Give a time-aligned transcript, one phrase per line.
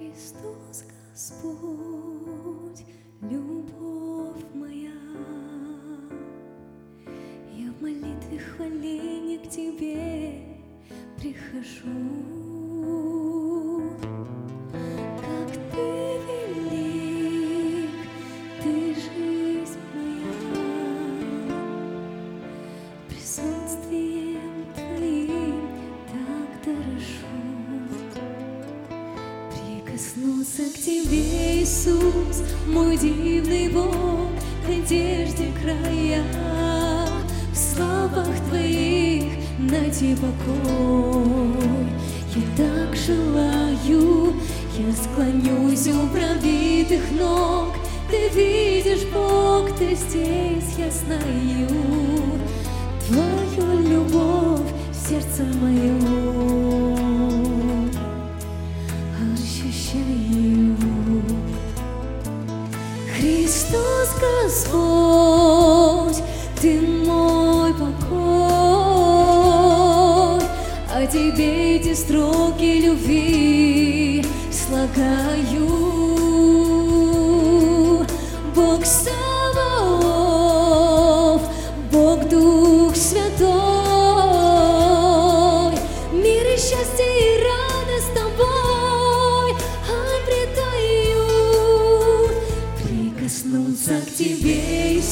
[0.00, 2.86] Христос Господь,
[3.20, 4.94] любовь моя,
[7.54, 10.56] я в молитве хваленье к Тебе
[11.18, 12.39] прихожу.
[30.50, 34.28] Прикоснуться к Тебе, Иисус, мой дивный Бог,
[34.66, 36.24] к одежде края,
[37.52, 39.24] в славах Твоих
[39.58, 41.86] найти покой.
[42.34, 44.34] Я так желаю,
[44.78, 47.74] я склонюсь у пробитых ног,
[48.10, 51.68] Ты видишь, Бог, Ты здесь, я знаю,
[63.50, 64.10] Христос
[64.44, 66.22] Господь,
[66.60, 68.20] Ты мой покой,
[70.88, 75.79] о Тебе эти строки любви слагаю.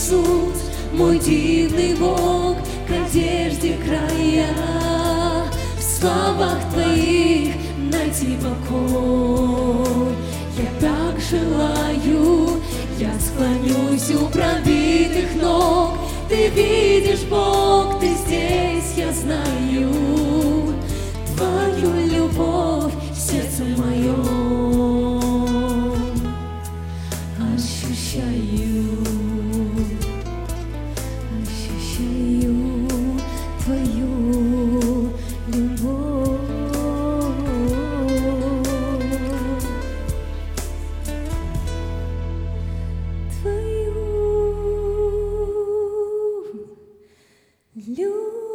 [0.09, 2.56] Иисус, мой дивный Бог,
[2.87, 4.47] к одежде края,
[5.77, 7.55] в славах Твоих
[7.92, 10.15] найти покой.
[10.56, 12.62] Я так желаю,
[12.98, 15.98] я склонюсь у пробитых ног.
[16.28, 19.93] Ты видишь, Бог, Ты здесь, я знаю,
[21.37, 24.48] Твою любовь в сердце моем
[27.55, 28.68] ощущаю.
[43.43, 43.99] với u.
[47.97, 48.47] Lưu